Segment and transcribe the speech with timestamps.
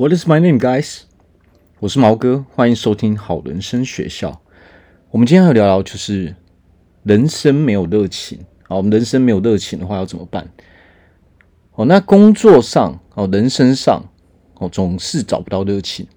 [0.00, 1.00] What is my name, guys？
[1.78, 4.40] 我是毛哥，欢迎收听好人生学校。
[5.10, 6.34] 我们今天要聊聊，就是
[7.02, 8.38] 人生没有热情。
[8.62, 10.48] 啊，我们人生没有热情的话，要怎么办？
[11.72, 14.02] 哦，那工作上哦，人生上
[14.54, 16.08] 哦，总是找不到热情。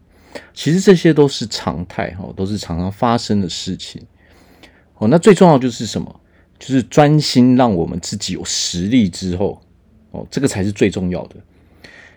[0.54, 4.02] 其实这些都是常态哈，都是常常发生的事情。
[5.00, 6.22] 哦，那最重要就是什么？
[6.58, 9.62] 就是专心让我们自己有实力之后，
[10.12, 11.36] 哦，这个才是最重要的。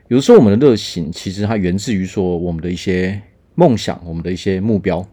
[0.09, 3.20] 有时候我们的热情其实它源自于说我们的一些
[3.56, 5.05] 梦想，我们的一些目标。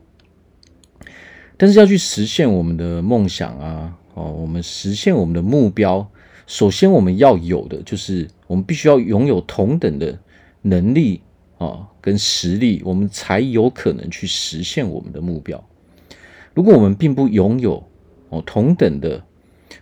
[1.57, 6.07] 但是要去实现我们的梦想啊，哦，我们实现我们的目标，
[6.45, 10.19] 首先我们要有的就是我们必须要拥有同等的
[10.61, 11.21] 能力
[11.57, 15.63] 啊，跟实力，我们才有可能去实现我们的目标。
[16.53, 17.83] 如果我们并不拥有
[18.29, 19.23] 哦同等的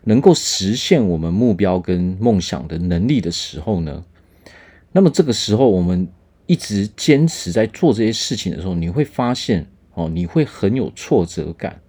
[0.06, 4.06] 能够实现我们目标跟梦想的能力的时候呢，
[4.92, 6.08] 那么这个时候，我们
[6.48, 11.80] 一直坚持在做这些事情的时候，你会发现哦，你会很有挫折感，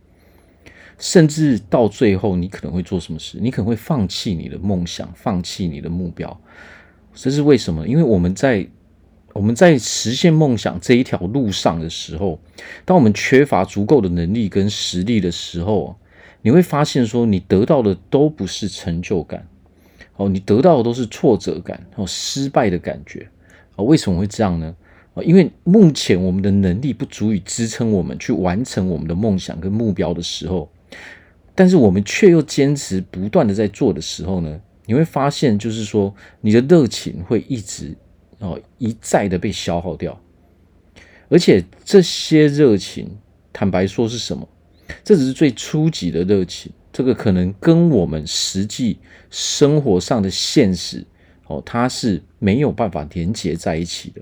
[0.99, 3.39] 甚至到最后，你可能会做什么事？
[3.41, 6.41] 你可能会放弃你的梦想，放弃你的目标。
[7.15, 7.87] 这是为什么？
[7.89, 8.67] 因为我们在
[9.33, 12.39] 我们在实现梦想这一条路上的时候，
[12.85, 15.97] 当我们缺乏足够的能力跟实力的时候，
[16.43, 19.49] 你会发现说，你得到的都不是成就感。
[20.17, 23.27] 哦，你得到的都是挫折感，哦，失败的感觉，
[23.77, 24.75] 啊，为什么会这样呢？
[25.15, 30.71] 啊，因为目前我们的能力不足以支撑我们去完成我们的梦想跟目标的时候，
[31.55, 37.95] 但是我们却又坚持不断的在做的时候呢，你会发现，就是说你的热情会一直
[38.39, 40.19] 哦一再的被消耗掉，
[41.29, 43.11] 而且这些热情，
[43.53, 44.49] 坦白说是什么？
[45.05, 46.71] 这只是最初级的热情。
[46.93, 48.99] 这个可能跟我们实际
[49.31, 51.07] 生活上的现实
[51.47, 54.21] 哦，它是没有办法连接在一起的。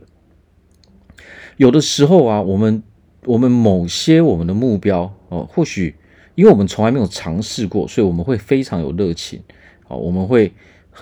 [1.57, 2.83] 有的时候啊，我们
[3.25, 5.95] 我们某些我们的目标哦，或许
[6.37, 9.43] 因为我们从来没有尝试过，所以我们会非常有热情
[9.89, 10.53] 哦，我们会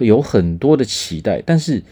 [0.00, 1.41] 有很多的期待。
[1.44, 1.82] 但是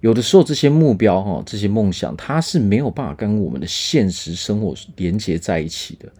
[0.00, 6.10] 有的时候，这些目标哈，这些梦想，它是没有办法跟我们的现实生活连接在一起的。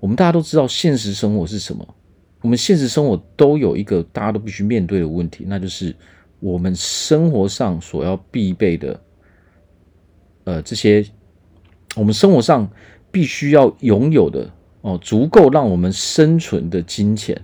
[0.00, 1.94] 我们大家都知道，现实生活是什么？
[2.42, 5.94] 我们现实生活都有一个大家都必须面对的问题，那就是
[6.40, 9.00] 我们生活上所要必备的，
[10.42, 11.04] 呃，这些
[11.94, 12.68] 我们生活上
[13.12, 14.50] 必须要拥有的
[14.80, 17.40] 哦，足够让我们生存的金钱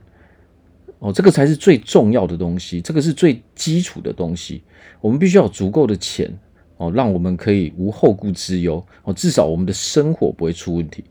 [0.98, 4.64] 哦，这个才是最重要的东西，这个是最基础的东西。
[5.00, 6.28] 我们必须要有足够的钱
[6.78, 11.04] 哦，让我们可以无后顾之忧哦，至少我们的生活不会出问题。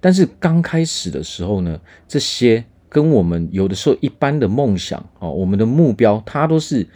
[0.00, 2.64] 但是刚开始的时候呢，这些。
[2.92, 6.86] 跟我们有的时候一般的梦想哦，我们的目标，它都是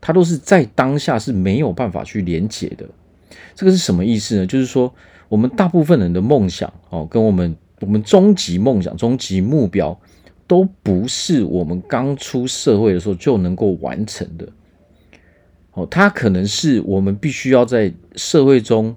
[0.00, 2.86] 它都是在当下是没有办法去连结的。
[3.54, 4.46] 这个是什么意思呢？
[4.46, 4.94] 就是说，
[5.28, 10.00] 我们大部分人的梦想哦，跟我们我们终极梦想、终极目标，
[10.46, 14.48] 都不是我们刚出社会的时候就能够完成的。
[15.74, 18.96] 哦，它可能是我们必须要在社会中。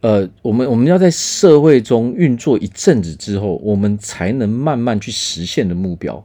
[0.00, 6.24] 呃，我们我们要在社会中运作一阵子之后，我们才能慢慢去实现的目标。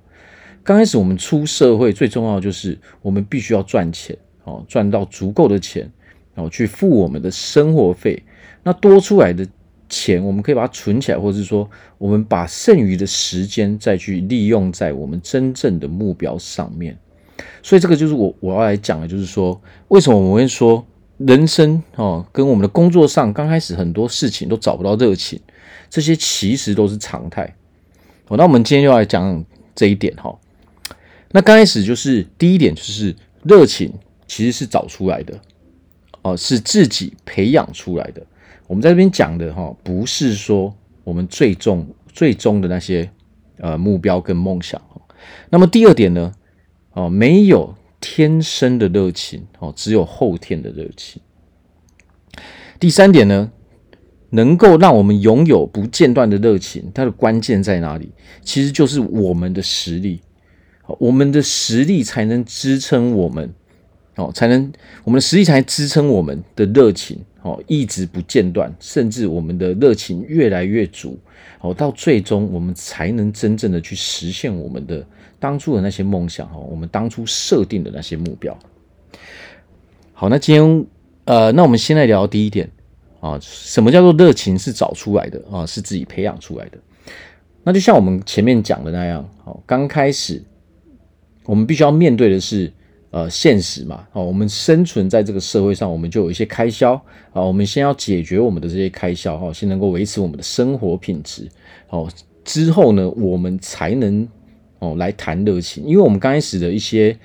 [0.63, 5.91] 刚开始我们出社会最重要的就是我们必须要赚钱哦，赚到足够的钱
[6.33, 8.23] 然哦，去付我们的生活费。
[8.63, 9.45] 那多出来的
[9.89, 16.97] 钱，我们可以把它存起来，或者是说，我们把剩余的时间再去利用在我们真正的目标上面。
[17.61, 20.85] 所以这个就是我我要来讲的，就是说，为什么我们会说。
[21.17, 25.39] 人生哦，跟我们的工作上刚开始很多事情都找不到热情，
[25.89, 27.55] 这些其实都是常态。
[28.27, 29.43] 哦，那我们今天就来讲
[29.73, 30.37] 这一点哈。
[31.31, 33.93] 那刚开始就是第一点，就是热情
[34.27, 35.39] 其实是找出来的
[36.21, 38.21] 哦，是自己培养出来的。
[38.67, 43.09] 我们在这边讲的哈，不是说我们最终最终的那些
[43.59, 44.81] 呃目标跟梦想。
[45.49, 46.33] 那么第二点呢，
[46.91, 47.73] 哦，没有。
[48.07, 51.19] 天生的热情哦，只有后天的热情。
[52.79, 53.51] 第三点呢，
[54.29, 58.11] 能够让我们拥有不间断的热情，它的关键在哪里？
[58.43, 60.21] 其实就是我们的实力，
[60.99, 63.51] 我们的实力才能支撑我们
[64.17, 64.71] 哦，才能
[65.03, 71.15] 我们的实力才支撑我们的热情哦，一直不间断，甚至我们的热情越来越足
[71.61, 75.05] 哦，到最终我们才能真正的去实现我们的。
[75.37, 78.57] 当初的那些梦想哈，我们当初设定的那些目标。
[80.13, 80.85] 好，那今天
[81.25, 82.67] 呃，那我们先来聊第一点
[83.19, 86.79] 啊，什么叫做热情是找出来的啊，是自己培养出来的。
[87.63, 90.41] 那就像我们前面讲的那样，好，刚开始
[91.43, 92.71] 我们必须要面对的是
[93.15, 96.95] 呃现实嘛，哦，我们生存在这个社会上，我们就有一些开销
[97.31, 101.47] 啊，我们先要解决我们的这些开销哈，先能够维持我们的生活品质
[101.89, 102.09] 哦，
[102.43, 104.27] 之后呢，我们才能
[104.79, 107.17] 哦来谈热情，因为我们刚开始的一些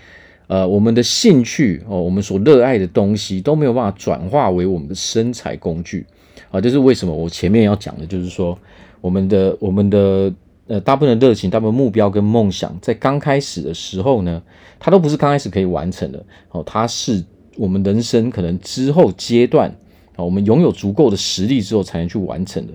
[0.47, 6.07] 呃我们的兴趣哦，我们所热爱的东西都没有办法转化为我们的生财工具
[6.53, 8.57] 啊，这是为什么我前面要讲的，就是说
[9.01, 10.33] 我们的我们的。
[10.70, 14.40] 呃，大部分的热情、大部分目标跟梦想，在刚开始的时候呢，
[14.78, 17.25] 它都不是刚开始可以完成的哦，它是
[17.56, 19.69] 我们人生可能之后阶段
[20.14, 22.72] 啊，我们拥有足够的实力之后才能去完成的。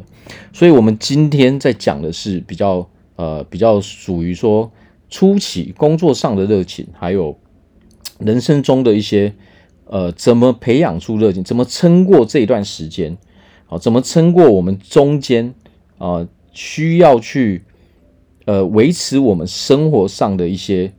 [0.51, 4.69] 所以，我们今天在讲的是比较呃，比较属于说
[5.09, 7.37] 初期工作上的热情，还有
[8.19, 9.33] 人生中的一些
[9.85, 13.17] 呃，怎么培养出热情，怎么撑过这一段时间，
[13.67, 15.53] 好，怎么撑过我们中间
[15.97, 17.63] 啊，需要去。
[18.45, 20.91] 呃，维持我们生活上的一些，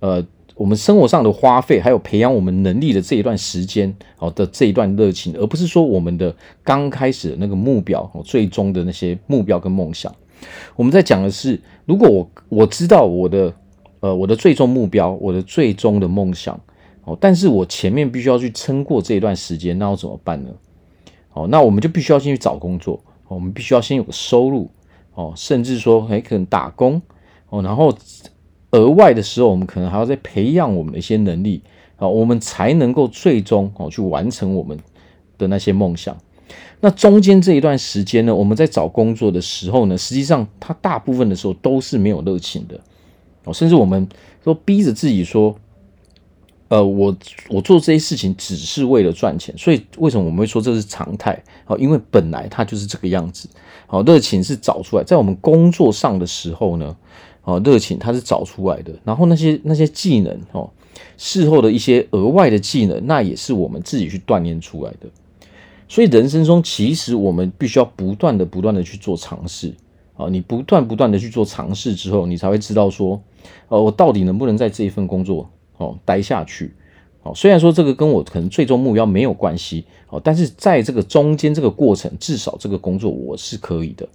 [0.00, 6.34] 呃，我们生活上的花费，还有培养我们能力的这一段时间，好的这一段热情，而不是说我们的
[6.64, 10.14] 刚开始的那个目标，哦最终的那些目标跟梦想。
[10.74, 13.52] 我们在讲的是，如果我我知道我的，
[14.00, 16.58] 呃，我的最终目标，我的最终的梦想，
[17.04, 20.50] 哦，但是我前面必须要去撑过这一段时间，那要怎么办呢？
[21.34, 22.98] 哦，那我们就必须要先去找工作，
[23.28, 24.70] 我们必须要先有个收入。
[25.18, 27.02] 哦，甚至说还可能打工
[27.48, 27.92] 哦，然后
[28.70, 31.60] 额外的时候，我们可能还要再培养我们的一些能力
[31.96, 34.78] 啊，我们才能够最终哦去完成我们
[35.36, 36.16] 的那些梦想。
[36.78, 42.80] 那中间这一段时间呢，我们在找工作的时候呢，实际上它大部分的时候都是没有热情的
[43.42, 44.08] 哦，甚至我们
[44.44, 45.52] 都逼着自己说。
[46.68, 47.16] 呃，我
[47.48, 51.42] 我做这些事情只是为了赚钱，所以为什么我们会说这是常态？
[51.64, 53.48] 好，因为本来它就是这个样子。
[53.86, 56.94] 好，热情是找出来，在我们工作上的时候呢，
[57.44, 58.92] 哦，热情它是找出来的。
[59.02, 60.68] 然后那些那些技能哦，
[61.16, 65.08] 事后的一些额外的技能，那也是我们自己去锻炼出来的。
[65.88, 69.72] 所以人生中，其实我们必须要不断的、不断的去做尝试。
[70.18, 73.22] 啊，你不断不断的去做尝试之后，你才会知道说，
[73.68, 75.48] 呃，我到底能不能在这一份工作。
[75.78, 76.74] 哦，待下去，
[77.22, 84.06] 哦，虽然说这个跟我可能最终目标没有关系，哦，但是在这个中间这个过程，至少这个工作我是可以的。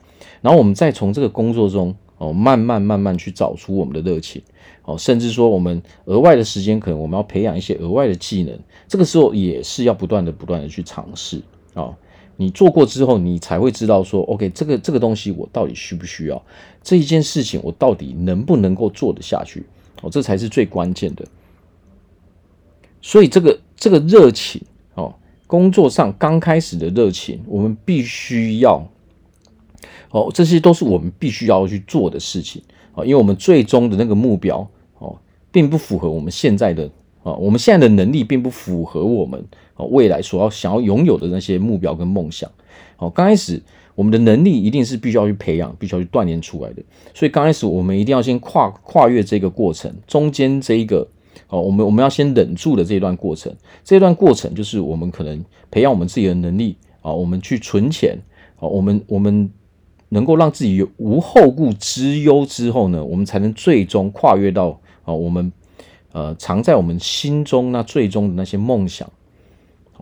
[0.42, 4.42] 然后我们再从这个工作中，哦，慢慢慢慢去找出我们的热情，
[4.84, 8.58] 哦，甚至说我们额外的时间，可能我们要培养一些额外的技能，
[8.88, 11.42] 这个时候也是要不断的不断的去尝试，
[11.76, 11.96] 哦，
[12.36, 16.42] 你做过之后，你才会知道说，OK，这个这个东西我到底需不需要，
[16.82, 19.66] 这一件事情我到底能不能够做得下去，
[20.02, 21.26] 哦，这才是最关键的。
[23.06, 24.62] 所以这个这个热情
[24.96, 25.14] 哦，
[25.46, 28.82] 工作上刚开始的热情，我们必须要
[30.12, 32.62] 哦，这些都是我们必须要去做的事情
[32.96, 34.66] 啊，因为我们最终的那个目标
[35.00, 35.20] 哦，
[35.52, 36.90] 并不符合我们现在的
[37.24, 39.46] 啊，我们现在的能力并不符合我们
[39.76, 42.50] 哦未来所要想要拥有的那些目标跟梦想。
[43.00, 43.62] 哦，刚开始
[43.96, 46.82] 我们的能力一定是必须要去培养，必须要去锻炼出来的。
[47.14, 51.06] 所以刚开始我们一定要先跨跨越这个过程，中间这一个。
[51.54, 53.54] 哦，我们我们要先忍住的这一段过程，
[53.84, 58.18] 这段过程就是我们可能培养我们自己的能力啊，我们去存钱
[58.56, 59.48] 啊，我们我们
[60.10, 65.52] 能够让自己无后顾之忧之后呢，我们才能最终跨越到啊，我们
[66.12, 69.08] 呃藏在我们心中那最终的那些梦想。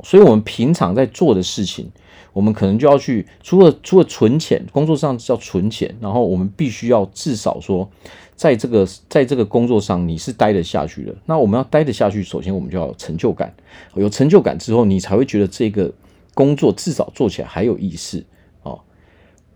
[0.03, 1.89] 所以，我们平常在做的事情，
[2.33, 7.89] 我们可能就要去除了除了存钱，工作上叫存钱，然后我们必须要至少说。
[8.33, 11.13] 在这个在这个工作上，你是待得下去的。
[11.27, 13.53] 那我们要待得下去，首先我们就要有成就感。
[13.93, 15.93] 有成就感之后，你才会觉得这个
[16.33, 18.25] 工作至少做起来还有意思
[18.63, 18.81] 哦。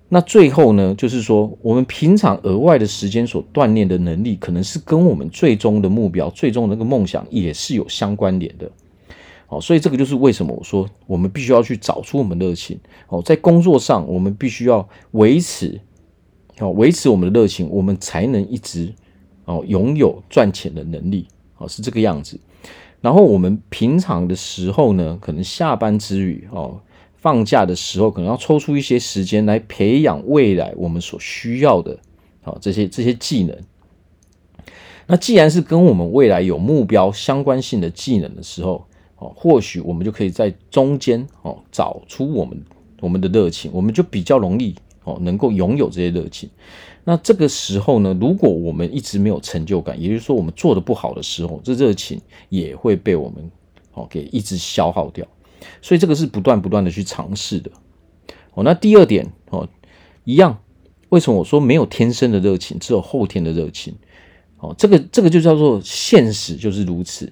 [0.07, 8.69] 那最后呢，就是说我们平常额外的时间所锻炼的能力，可能是跟我们最终的目标、最终的那个梦想也是有相关联的。
[9.47, 12.79] 哦，所以这个就是为什么我说我们必须要去找出我们热情。
[13.07, 15.79] 哦，在工作上，我们必须要维持。
[16.59, 18.93] 哦维持我们的热情，我们才能一直
[19.43, 22.39] 哦拥有赚钱的能力，哦是这个样子。
[23.01, 26.79] 然后我们平常的时候呢，可能下班之余哦，
[27.17, 31.99] 放假的时候，可能要抽出一些时间来培养未来我们所需要的
[32.45, 33.57] 哦这些这些技能。
[35.07, 38.87] 那既然是跟我们未来有目标相关性的技能的时候，
[39.25, 42.63] 哦或许我们就可以在中间哦找出我们
[43.01, 44.75] 我们的热情，我们就比较容易。
[45.07, 46.49] 哦，能够拥有这些热情，
[47.03, 53.51] 那这个时候呢，如果我们一直没有成就感，也就是说我们做得不好的时候，这热情也会被我们
[53.93, 55.23] 哦给一直消耗掉。
[55.79, 57.69] 所以这个是不断不断的去尝试的。
[58.55, 59.69] 哦，那第二点哦，
[60.23, 60.57] 一样，
[61.09, 63.93] 为什么我说没有天生的热情，只有后天的热情？
[64.57, 67.31] 哦，这个这个就叫做现实就是如此。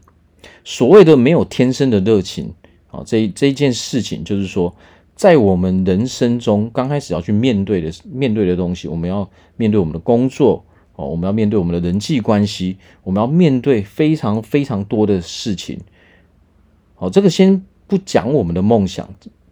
[0.64, 2.54] 所谓的没有天生的热情，
[2.90, 4.74] 啊，这这一件事情就是说，
[5.16, 10.64] 在我们人生中刚开始要去面对的面对的东西，我们要面对我们的工作，
[10.96, 15.80] 哦，我们要面对我们的人际关系，我们要面对非常非常多的事情。
[16.96, 19.10] 好，这个先不讲我们的梦想，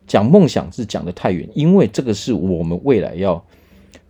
[0.07, 3.43] 讲梦想是讲的太远，因为这个是我们未来要。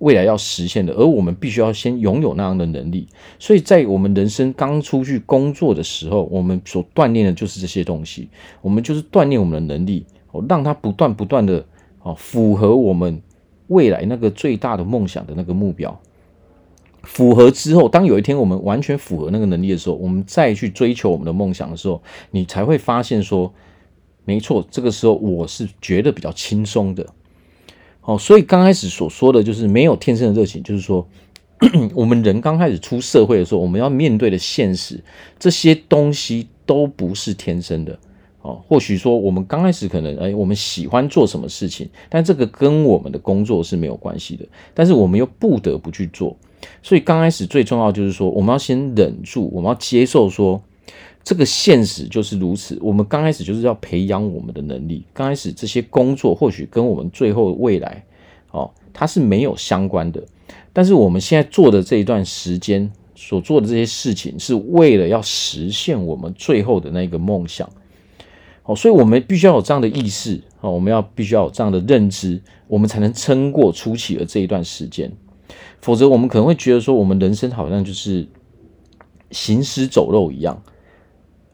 [0.01, 3.07] 未来要实现的，而我们必须要先拥有那样的能力。
[3.37, 8.27] 所以在我们人生刚出去工作的时候，我们所锻炼的就是这些东西。
[8.61, 11.63] 我们就是锻炼我们的能力，哦，让它不断不断的
[12.01, 13.21] 哦，符合我们
[13.67, 15.99] 未来那个最大的梦想的那个目标。
[17.03, 23.53] 符合之后，当有一天我们完全符合那个能力的时候，我们再去追求我们的梦想的时候，你才会发现说，
[24.25, 27.05] 没错，这个时候我是觉得比较轻松的。
[28.03, 31.07] 哦，所以刚开始所说的就是没有天生的热情，就是说，
[31.93, 34.99] 我们人刚开始出社会的时候，我们要面对的现实，
[35.37, 37.97] 这些东西都不是天生的。
[38.41, 46.35] 哦，或许说我们刚开始可能，哎，我们喜欢做什么事情，但这个跟我们的工作是没有关系的，但是我们又不得不去做。
[46.81, 50.61] 所以刚开始最重要就是说，我们要先忍住，我们要接受说。
[51.23, 52.77] 这个现实就是如此。
[52.81, 55.05] 我们刚开始就是要培养我们的能力。
[55.13, 58.03] 刚开始这些工作或许跟我们最后的未来，
[58.51, 60.23] 哦，它是没有相关的。
[60.73, 67.69] 但是我们现在做的这一段时间所做的这些事情，是为了要实现我们最后的那个梦想。
[68.63, 75.11] 哦，所以我们必须要有这样的意识，哦，我们要必须要有这样的认知，我们才能撑过初期的这一段时间。
[75.81, 78.27] 否则，我们可能会觉得说，我们人生好像就是
[79.31, 80.61] 行尸走肉一样。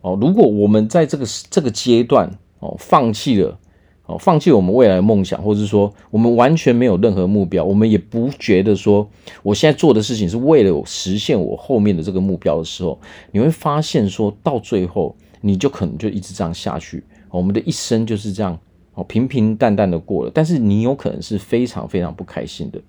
[0.08, 3.60] 哦，如果我们在这个这个阶段哦，放弃了
[4.06, 9.06] 哦，放弃我们未来的梦想，或者是说我们完全没有任何目标，我们也不觉得说
[9.44, 12.98] 我现在做的事情是为了实现我后面的这个目标的时候，
[13.34, 17.04] 你会发现说到最后，你就可能就一直这样下去。
[17.30, 18.58] 我们的一生就是这样
[18.94, 22.80] 哦，平平淡淡的过了，但是你有可能是非常非常不开心的。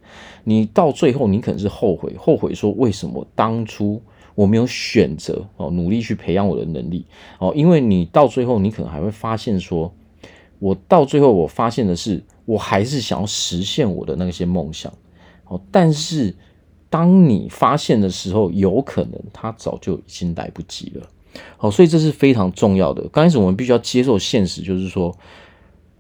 [0.44, 4.00] 你到最后，你可能是后悔，后悔说为什么当初。
[4.38, 7.04] 我没有选择哦，努力去培养我的能力
[7.40, 9.92] 哦，因为你到最后，你可能还会发现说，
[10.60, 14.92] 我到最后我发现的是，我还是想要实现我的那些梦想
[15.48, 16.36] 哦，但是
[16.88, 21.08] 当你发现的时候，有可能它早就已经来不及了。
[21.56, 23.02] 好，所以这是非常重要的。
[23.08, 25.12] 刚开始我们必须要接受现实，就是说，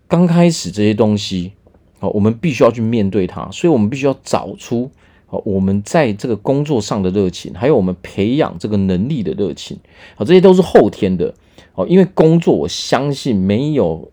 [0.06, 1.54] 刚开始这些东西，
[1.98, 4.88] 好，我们必须要去面对它，所以我们必须要找出。
[5.30, 9.78] 好，我们在这个工作上的热情，还有我们培养这个能力的热情，
[10.16, 11.34] 好，这些都是后天的。
[11.74, 14.10] 好，因为工作，我相信没有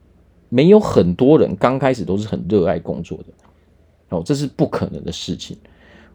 [0.49, 3.25] 没有很多人刚开始都是很热爱工作的。
[4.09, 5.55] 哦，这是不可能的事情。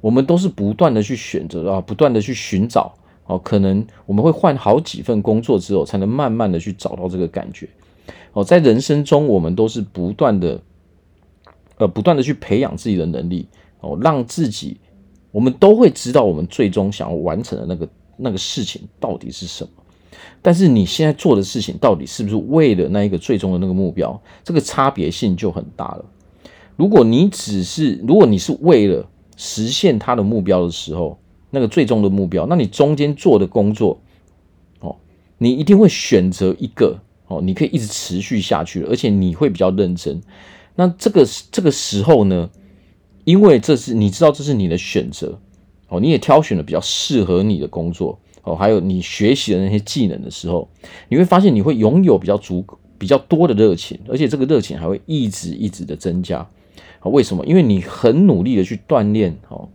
[0.03, 2.95] 我们都是不断的去选择啊，不断的去寻找。
[3.25, 7.67] 哦，可能我们会换好几份工作之后，才能慢慢的去找到这个感觉。
[8.35, 10.61] 哦，在人生中，我们都是不断的，
[11.79, 13.49] 呃，不断的去培养自己的能力，
[13.81, 14.77] 哦，让自己。
[15.33, 19.71] 我们都会知道，我们最终想要完成的那个那个事情到底是什么。
[20.43, 24.21] 但是你现在做的事情到底是不是为了那一个最终的那个目标？
[24.43, 26.05] 这个差别性就很大了。
[26.77, 29.07] 如果你只是，如果你是为了
[29.37, 31.19] 实现他的目标的时候，
[31.51, 34.01] 那个最终的目标，那你中间做的工作，
[34.81, 34.97] 哦，
[35.39, 40.21] 你一定会选择一个哦，你可以一直持续下去，而且你会比较认真。
[40.75, 42.51] 那这个这个时候呢？
[43.25, 45.39] 因为这是你知道，这是你的选择
[45.89, 50.69] 哦，你也挑选了比较适合你的工作哦，还有你学习的那些技能的时候，
[51.09, 52.65] 你会发现你会拥有比较足、
[52.97, 56.47] 比较多的热情，而且这个热情还会一直一直的增加。
[57.03, 57.45] 为什么？
[57.47, 59.69] 因为你很努力的去锻炼哦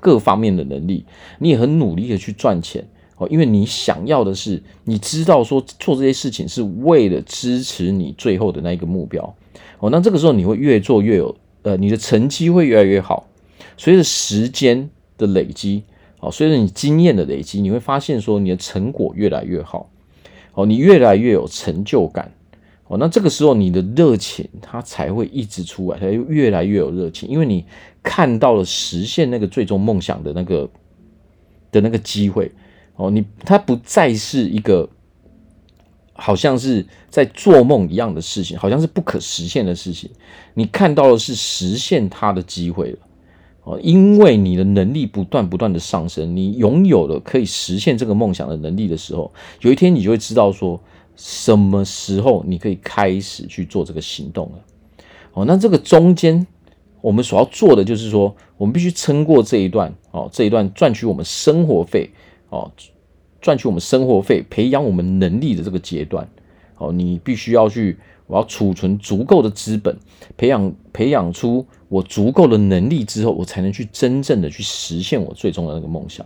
[0.00, 1.04] 各方面的能力，
[1.38, 9.34] 你也很努力的去赚钱哦，因为你想要的是，你知道说做这些事情是为了支持你最后的那一个目标
[9.78, 11.34] 哦，那这个时候你会越做越有。
[11.62, 13.28] 呃，你的成绩会越来越好，
[13.76, 15.84] 随着时间的累积，
[16.20, 19.88] 哦，随着你经验的累积，你会发现说你的成果越来越好，
[20.54, 22.32] 哦，你越来越有成就感，
[22.88, 27.64] 哦，那这个时候你的热情它才会一直出来，它就越来越有热情，因为你
[28.02, 30.68] 看到了实现那个最终梦想的那个
[31.70, 32.50] 的那个机会，
[32.96, 34.88] 哦，你它不再是一个。
[36.14, 40.10] 好像是在做梦一样的事情，好像是不可实现的事情。
[40.54, 42.98] 你看到的是实现它的机会了
[43.64, 50.80] 哦，因为你的能力不断不断的上升，你拥有了可以实现这个梦想的能力的时候，有一天你就会知道说，
[51.16, 54.58] 什么时候你可以开始去做这个行动了。
[55.34, 56.44] 哦，那这个中间
[57.00, 62.10] 我们所要做的就是说，我们必须撑过这一段哦，这一段赚取我们生活费
[62.50, 62.70] 哦，
[63.42, 66.26] 赚取我们生活费、培养我们能力的这个阶段，
[66.78, 69.94] 哦，你必须要去，我要储存足够的资本，
[70.38, 76.24] 培养培养出我足够的能力之后，我才能去真正的去实现我最终的那个梦想。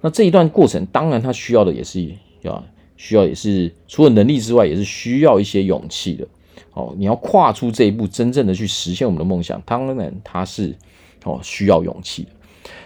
[0.00, 2.10] 那这一段过程，当然它需要的也是
[2.42, 2.64] 要
[2.96, 6.26] 需要也是除了能力之外，也是需要一些勇气的。
[6.72, 10.74] 哦，你要跨出这一步，真正的去实现我们的梦想，当然它是
[11.24, 12.30] 哦需要勇气的。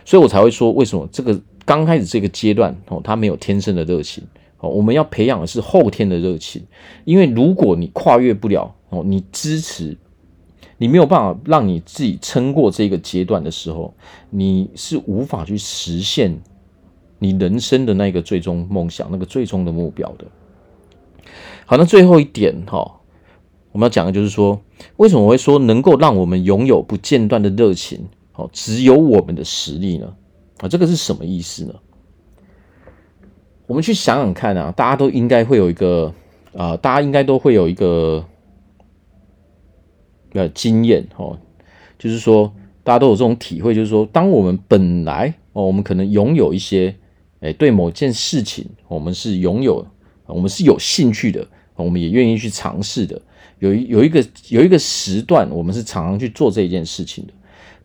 [0.05, 4.25] 所以我才会说，为什么这个刚开始这个阶段哦，他没有天生的热情
[4.59, 6.61] 哦，我们要培养的是后天的热情。
[7.05, 9.97] 因为如果你跨越不了哦，你支持
[10.79, 13.95] 你没有办法让你自己撑过这个阶段的时候，
[14.31, 16.41] 你是无法去实现
[17.21, 20.27] 你人生的那个最终梦想、那个最终的目标的。
[21.67, 22.99] 好，那最后一点哈，
[23.71, 24.61] 我们要讲的就是说，
[24.97, 28.51] 为什么我会说能够让我们拥有不间断的热情哦？
[28.53, 30.13] 只有我们的实力呢？
[30.61, 31.75] 啊，这个是什么意思呢？
[33.67, 36.13] 我们去想想看啊，大家都应该会有一个
[36.57, 38.25] 啊，大家应该都会有一个
[40.33, 41.39] 呃经验哦，
[41.99, 42.53] 就是说
[42.83, 46.95] 大家都有这种体会，就是说，当我们本来哦，我们可能拥有一些
[47.41, 49.87] 哎，对某件事情，我们是拥有，
[50.27, 53.23] 我们是有兴趣的，我们也愿意去尝试的。
[53.61, 57.33] 有一有一个有一个时段，我们是常常去做这件事情的。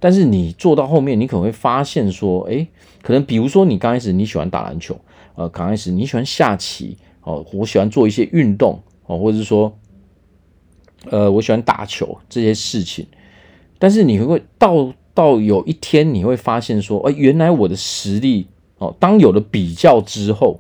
[0.06, 2.68] 但是你做到后面，你可能会发现说，哎，
[3.02, 4.96] 可能比如说你刚开始你喜欢打篮球，
[5.34, 9.76] 呃，刚开始你喜欢下棋，哦，我喜欢做一些运动，哦，或者是说，
[11.10, 13.08] 呃，我喜欢打球这些事情。
[13.80, 18.46] 但是你会到到有一天你会发现说，哎，原来我的实力，
[18.78, 20.60] 哦，当有了比较之后。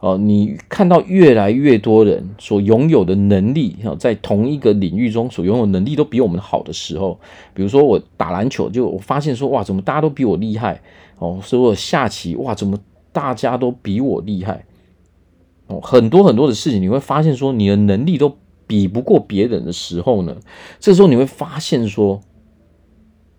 [0.00, 7.18] 哦，你看到越来越多人所拥有的能力，哈在同一个领域中所拥有能力都比我们好的时候，
[7.52, 10.80] 比如说我打篮球，就我发现说，哇，怎么大家都比我厉害？
[11.18, 12.78] 哦，所以我下棋，哇，怎么
[13.10, 14.64] 大家都比我厉害？
[15.66, 18.36] 哦，很多很多的事情，你会发现说，你的能力都
[18.68, 20.36] 比不过别人的时候呢，
[20.78, 22.20] 这时候你会发现说，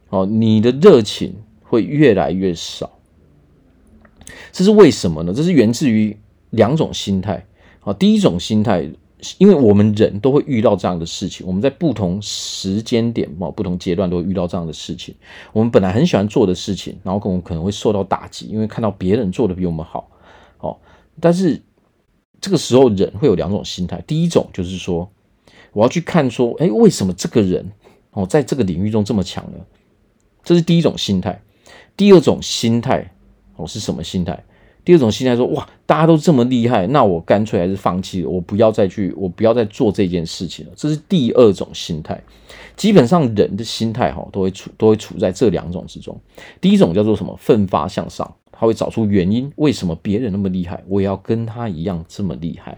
[0.09, 2.99] 哦，你的热情会越来越少。
[4.51, 5.33] 这是为什么呢？
[5.33, 6.17] 这是源自于。
[6.51, 7.45] 两种心态，
[7.81, 8.89] 啊，第一种心态，
[9.37, 15.13] 因为我们人都会遇到这样的事情，我们在不同时间点、啊，不同阶段都会遇到这样的事情。
[15.53, 20.09] 我们本来很喜欢做的事情，然后我们可能会受到打击，因为看到别人做的比我们好，
[20.59, 20.77] 哦，
[21.19, 21.61] 但是
[22.41, 25.09] 这个时候人会有两种心态，第一种就是说，
[25.73, 27.71] 我要去看说，哎，为什么这个人
[28.11, 29.57] 哦，在这个领域中这么强呢？
[30.43, 31.41] 这是第一种心态。
[31.95, 33.13] 第二种心态
[33.57, 34.41] 哦，是什么心态？
[34.85, 40.71] 第二种心态说，哇，大家都这么厉害，那我干脆还是放弃，我不要再去，我不要再做这件事情了。
[40.75, 42.19] 这是第二种心态。
[42.75, 46.19] 基本上人的心态哈，都会处都会处在这两种之中。
[46.59, 47.35] 第一种叫做什么？
[47.37, 52.77] 奋发向上，他会找出原因，为什么别人那么厉害，我也要跟他一样这么厉害。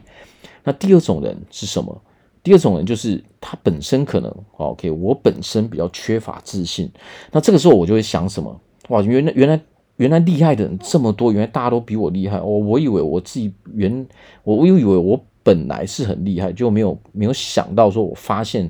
[0.64, 2.02] 那第二种人是什么？
[2.44, 6.92] 第二种人就是他本身可能，OK，我本身比较缺乏自信。
[7.32, 8.60] 那这个时候我就会想什么？
[8.90, 9.62] 哇，原来原来。
[10.02, 12.42] 原来厉害的人这么多，原来大家都比我厉害。
[12.42, 14.04] 我我以为我自己原
[14.44, 18.68] 我我以为我本来是很厉害，就没有没有想到说，我发现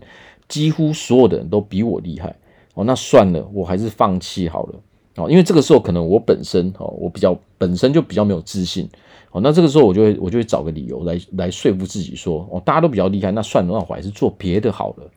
[0.50, 2.36] 几乎所有的人都比我厉害。
[2.74, 4.76] 哦，那算了，我还是放弃好了。
[5.16, 8.90] 哦，因为这个时候可能我本身哦，我比较本身就比较没有自信。
[9.32, 15.10] 哦，那这个时候我就会我就会找个理由来来说服自己说，哦，大家都比较厉害，那算了，那我还是做别的好了。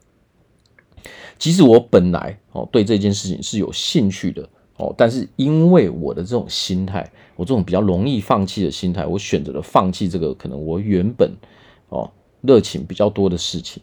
[1.41, 4.49] 即使我本来哦对这件事情是有兴趣的。
[4.77, 11.31] 哦，但是因为我的这种心态，我这种比较容易放弃的心态，我选择了放弃这个可能我原本
[11.89, 12.11] 哦
[12.41, 13.83] 热情比较多的事情。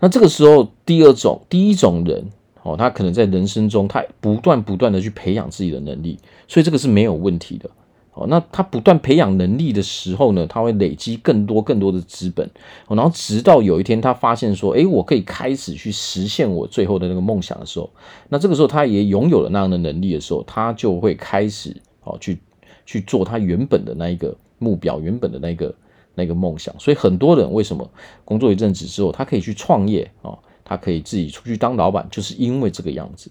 [0.00, 2.24] 那这个时候，第二种、第一种人
[2.62, 6.18] 哦，他可能在人生中，他不断不断的去培养自己的能力，
[6.48, 7.68] 所以这个是没有问题的。
[8.14, 12.48] 哦，那他不断培养能力的时候呢，他会累积更多更多的资本，
[12.88, 17.90] 然后直到有一天他发现说，诶，我可以开始去实现我最后的那个梦想的时候，
[18.28, 22.38] 那这个时候他也拥有了那样的能力的时候，他就会开始哦去
[22.86, 25.74] 去做他原本的那一个目标，原本的那个
[26.14, 26.72] 那个梦想。
[26.78, 27.90] 所以很多人为什么
[28.24, 33.28] 工作一阵子之后，他可以去创业哦，他可以自己出去当老板，就是因为这个样子。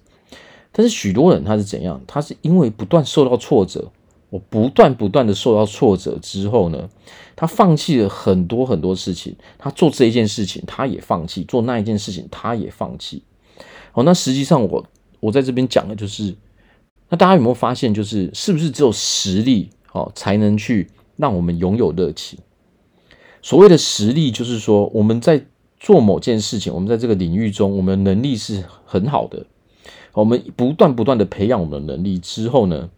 [0.74, 2.02] 但是许多人他是怎样？
[2.06, 3.89] 他是因为不断受到挫折。
[4.34, 6.89] 我不断不断的受到挫折之后呢，
[7.36, 9.36] 他放弃了很多很多事情。
[9.60, 13.22] 他做这一件事情，他也放弃；做那一件事情，他也放弃。
[13.91, 14.84] 好，那实际上我
[15.19, 16.34] 我在这边讲的就是，
[17.10, 22.39] 那大家有没有发现，就是是不是只有实力哦才能去让我们拥有热情？
[23.43, 25.46] 所谓的实力，就是说我们在
[25.80, 29.46] 做某件事情，我们在这个领域中，我们的能力是很好的。
[30.13, 32.89] 我们不断不断的培养我们的能力之后呢，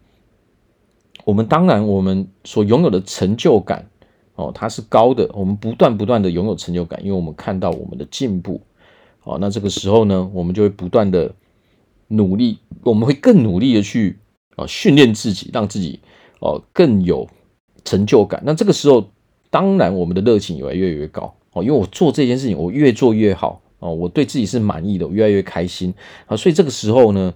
[1.25, 3.89] 我们当然我们所拥有的成就感
[4.35, 8.61] 哦，它是高的，我们不断不断的拥有成就感，因为我们看到我们的进步。
[9.23, 11.33] 哦，那这个时候呢，我们就会不断的
[12.09, 14.19] 努力，我们会更努力的去
[14.55, 15.99] 啊训练自己，让自己
[16.39, 17.27] 哦更有
[17.83, 18.43] 成就感。
[18.45, 19.09] 那这个时候，
[19.49, 25.91] 当然我们的热情也会越来越高哦，因为我做这件事情，我越做越好哦，我对自己是满意的，我越来越开心
[26.27, 26.37] 啊。
[26.37, 27.33] 所以这个时候呢，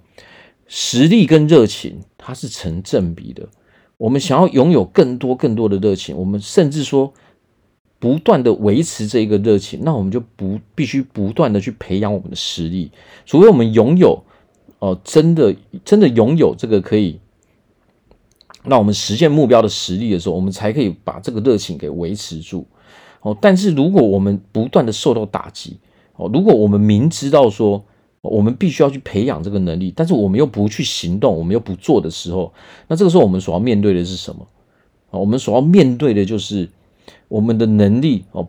[0.68, 3.50] 实力跟热情它是成正比的。
[4.00, 7.14] 我们想要拥有更多更多的热情，我们甚至说。
[8.02, 12.90] 不断的维持这一个热情，那我们就不必须不断的去培养我们的实力，
[13.26, 14.24] 除非我们拥有
[14.80, 17.20] 哦、真的真的拥有这个可以
[18.64, 22.66] 让我们实现目标的实力的时候，我们才可以把这个热情给维持住
[23.20, 23.38] 哦。
[23.42, 25.78] 但是如果我们不断的受到打击
[26.16, 27.84] 哦，如果我们明知道说
[28.22, 32.54] 我们必须要去培养这个能力，但是我们又不去行动，我们又不做的时候，
[32.88, 34.48] 那这个时候我们所要面对的是什么？
[35.12, 36.70] 我们所要面对的就是。
[37.28, 38.48] 我们的能力哦，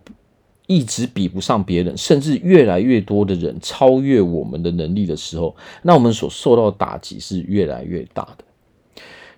[0.66, 8.44] 一直比不上别人，甚至越来越多的人超越我们的能力的时候，那我们所受到的打击是越来越大的。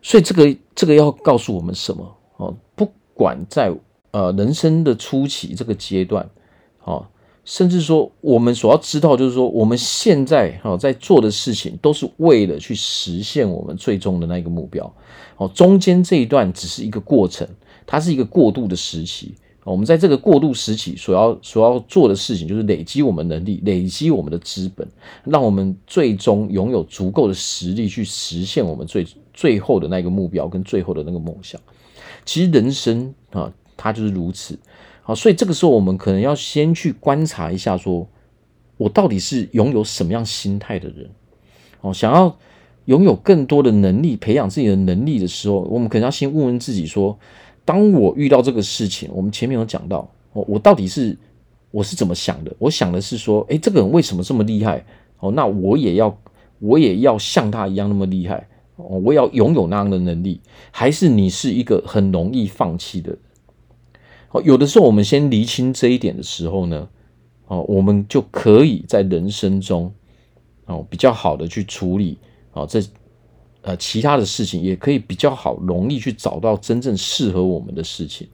[0.01, 2.57] 所以，这个这个要告诉我们什么哦？
[2.77, 3.73] 不管在
[4.13, 6.29] 呃人生的初期这个阶段，
[6.85, 7.05] 哦，
[7.45, 14.93] 甚至说我们所要知道，就是说我们现在哦在做的事情，都是为了去实现我们最终的那个目标。
[15.37, 17.49] 哦，中间这一段只是一个过程。
[17.85, 24.89] 它是一个过渡的时期，我们在这个过渡时期所要所要做的事情，就是累积我们能力，累积我们的资本，
[25.25, 31.61] 让我们最终拥有足够的实力去实现我们最最后的那个目标跟最后的那个梦想。
[32.25, 34.57] 其实人生啊，它就是如此。
[35.03, 38.07] 好，所以这个时候我们可能要先去观察一下，说
[38.77, 41.11] 我到底是拥有什么样心态的人？
[41.81, 42.37] 哦，想要
[42.85, 47.19] 拥有更多的能力，培养自己的能力的时候，我们可能要先问问自己说。
[47.65, 49.99] 当我遇到这个事情，我们前面有讲到，
[50.33, 51.17] 哦，我到底是
[51.71, 52.53] 我是怎么想的？
[52.59, 54.85] 我想的是说，诶，这个人为什么这么厉害？
[55.21, 56.19] 哦，那我也要，
[56.59, 60.41] 我也要像他一样那么厉害，哦，我也要拥有那样的能力。
[60.73, 63.19] 还是你是一个很容易放弃的人？
[64.33, 66.89] 哦，有的时候我们先厘清这一点的时候呢，
[67.47, 69.93] 哦，我们就可以在人生中，
[70.67, 72.19] 哦，比较好的去处理，
[72.53, 72.83] 哦，这。
[73.65, 78.27] 呃，其他的事情也可以比较好，容易去找到真正适合我们的事情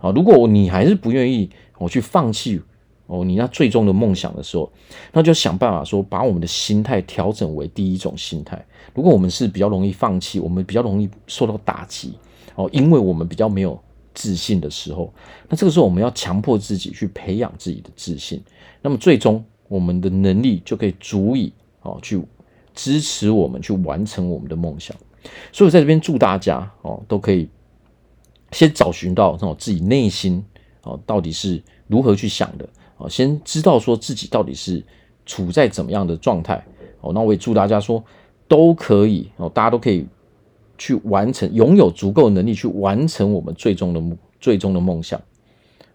[0.00, 0.10] 啊。
[0.10, 2.60] 如果你还是不愿意我去放弃
[3.06, 4.68] 哦，你那最终的梦想的时候，
[5.12, 8.60] 那就想办法说，把我们的心态调整为第一种心态。
[8.92, 12.14] 如果我们是比较容易放弃，我们比较容易受到打击
[12.56, 13.80] 哦，因为我们比较没有
[14.14, 15.12] 自信的时候，
[15.48, 18.42] 那这个时候我们要强迫自己去培养自己的自信，
[18.80, 22.22] 那么最终我们的能力就可以足以哦去。
[22.74, 24.96] 支持我们去完成我们的梦想，
[25.52, 27.46] 所以我在这边祝大家哦，都可以
[28.50, 30.42] 先找寻到那种自己内心
[30.84, 34.82] 哦到底是如何去想的哦，先知道说自己到底是
[35.26, 36.64] 处在怎么样的状态
[37.02, 37.12] 哦。
[37.12, 38.02] 那我也祝大家说
[38.48, 40.06] 都可以哦，大家都可以
[40.82, 45.20] 去完成，拥有足够能力去完成我们最终的梦，最终的梦想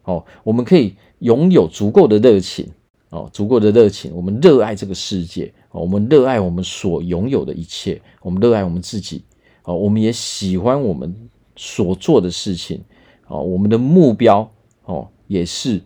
[0.04, 0.24] 哦。
[0.46, 2.66] 我们可以拥有足够的热情
[3.10, 5.52] 哦，足够的热情，我们热爱这个世界。
[5.72, 9.22] 哦我们热爱我们所拥有的一切，我们热爱我们自己，
[9.64, 11.14] 哦，我们也喜欢我们
[11.58, 12.82] 所做的事情，
[13.28, 14.50] 哦，我们的目标，
[14.86, 15.82] 哦，也是，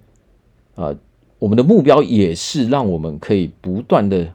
[0.75, 0.95] 啊，
[1.39, 4.31] 我们的目标也是让我们可以不断的，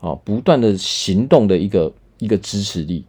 [0.00, 3.04] 啊，不断的行动的一个一个支持力，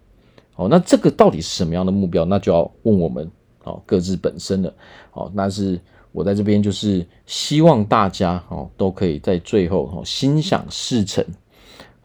[0.58, 2.26] 哦，那这个到底是什么样的目标？
[2.26, 3.32] 那就要问我们，
[3.64, 4.74] 哦，各自本身了，
[5.14, 5.80] 哦，那是
[6.12, 11.24] 我在这边就是希望大家，哦，都可以在最后，哦，心想事成。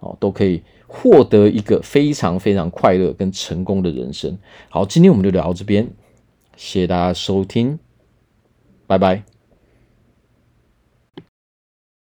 [0.05, 4.37] 哦，都可以获得一个非常非常快乐跟成功的人生。
[4.69, 5.89] 好，今天我们就聊到这边，
[6.57, 7.79] 谢谢大家收听，
[8.89, 9.23] 拜拜。